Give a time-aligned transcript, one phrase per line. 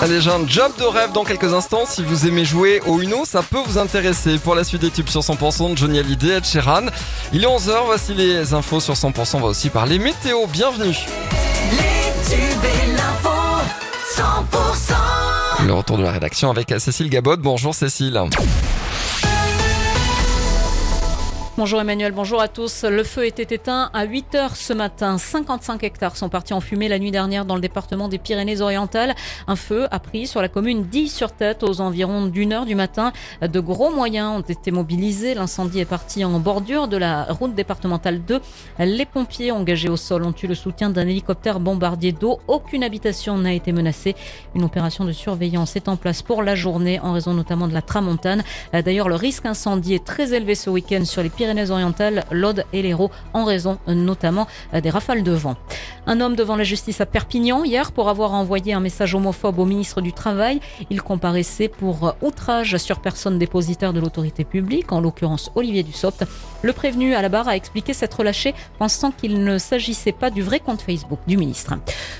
[0.00, 1.84] Allez, un job de rêve dans quelques instants.
[1.86, 4.38] Si vous aimez jouer au Uno, ça peut vous intéresser.
[4.38, 6.86] Pour la suite des tubes sur 100% de Johnny Hallyday, Ed Sheeran.
[7.32, 9.36] Il est 11h, voici les infos sur 100%.
[9.36, 10.46] On va aussi parler météo.
[10.46, 10.96] Bienvenue.
[11.72, 13.30] Les tubes et l'info
[14.14, 17.36] 100% Le retour de la rédaction avec Cécile Gabot.
[17.38, 18.20] Bonjour Cécile.
[21.58, 22.84] Bonjour Emmanuel, bonjour à tous.
[22.84, 25.16] Le feu était éteint à 8 heures ce matin.
[25.16, 29.14] 55 hectares sont partis en fumée la nuit dernière dans le département des Pyrénées-Orientales.
[29.46, 32.74] Un feu a pris sur la commune 10 sur tête aux environs d'une heure du
[32.74, 33.10] matin.
[33.40, 35.32] De gros moyens ont été mobilisés.
[35.32, 38.38] L'incendie est parti en bordure de la route départementale 2.
[38.80, 42.38] Les pompiers engagés au sol ont eu le soutien d'un hélicoptère bombardier d'eau.
[42.48, 44.14] Aucune habitation n'a été menacée.
[44.54, 47.80] Une opération de surveillance est en place pour la journée en raison notamment de la
[47.80, 48.44] tramontane.
[48.74, 52.82] D'ailleurs, le risque incendie est très élevé ce week-end sur les Pyrénées Pyrénées-Orientales, l'Aude et
[52.82, 54.48] l'Hérault, en raison notamment
[54.82, 55.54] des rafales de vent.
[56.08, 59.64] Un homme devant la justice à Perpignan hier pour avoir envoyé un message homophobe au
[59.64, 60.60] ministre du Travail.
[60.90, 66.24] Il comparaissait pour outrage sur personne dépositaire de l'autorité publique, en l'occurrence Olivier Dussopt.
[66.62, 70.42] Le prévenu à la barre a expliqué s'être lâché, pensant qu'il ne s'agissait pas du
[70.42, 71.74] vrai compte Facebook du ministre.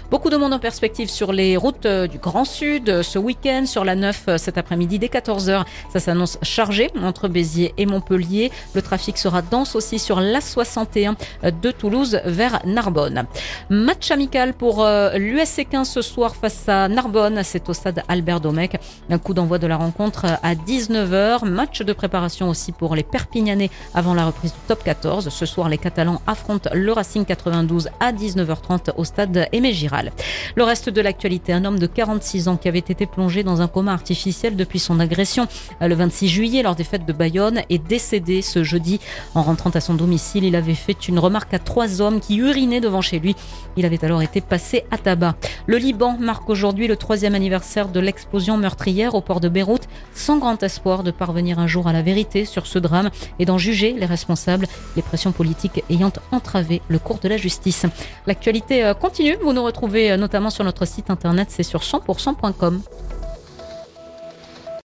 [0.09, 3.97] Beaucoup de monde en perspective sur les routes du Grand Sud ce week-end, sur la
[3.97, 5.65] 9 cet après-midi dès 14h.
[5.93, 8.53] Ça s'annonce chargé entre Béziers et Montpellier.
[8.75, 11.15] Le trafic sera dense aussi sur l'A61
[11.63, 13.27] de Toulouse vers Narbonne.
[13.71, 17.43] Match amical pour euh, l'USC 15 ce soir face à Narbonne.
[17.45, 18.79] C'est au stade Albert Domecq.
[19.11, 21.45] Un coup d'envoi de la rencontre à 19h.
[21.47, 25.29] Match de préparation aussi pour les Perpignanais avant la reprise du top 14.
[25.29, 30.13] Ce soir, les Catalans affrontent le Racing 92 à 19h30 au stade Aimé Giral.
[30.55, 33.69] Le reste de l'actualité, un homme de 46 ans qui avait été plongé dans un
[33.69, 35.47] coma artificiel depuis son agression
[35.81, 39.01] le 26 juillet lors des fêtes de Bayonne est décédé ce jeudi.
[39.35, 42.81] En rentrant à son domicile, il avait fait une remarque à trois hommes qui urinaient
[42.81, 43.37] devant chez lui.
[43.77, 45.35] Il avait alors été passé à tabac.
[45.67, 50.39] Le Liban marque aujourd'hui le troisième anniversaire de l'explosion meurtrière au port de Beyrouth, sans
[50.39, 53.93] grand espoir de parvenir un jour à la vérité sur ce drame et d'en juger
[53.93, 54.67] les responsables,
[54.97, 57.87] les pressions politiques ayant entravé le cours de la justice.
[58.27, 62.81] L'actualité euh, continue, vous nous retrouvez euh, notamment sur notre site internet, c'est sur 100%.com.